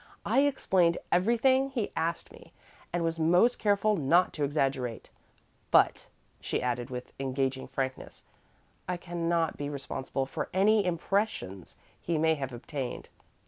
"I 0.25 0.39
explained 0.47 0.97
everything 1.11 1.69
he 1.69 1.91
asked 1.95 2.31
me, 2.31 2.53
and 2.91 3.03
was 3.03 3.19
most 3.19 3.59
careful 3.59 3.95
not 3.95 4.33
to 4.33 4.43
exaggerate. 4.43 5.11
But," 5.69 6.07
she 6.39 6.59
added 6.59 6.89
with 6.89 7.13
engaging 7.19 7.67
frankness, 7.67 8.23
"I 8.89 8.97
cannot 8.97 9.57
be 9.57 9.69
responsible 9.69 10.25
for 10.25 10.49
any 10.55 10.83
impressions 10.87 11.75
he 12.01 12.17
may 12.17 12.33
have 12.33 12.51
obtained. 12.51 13.09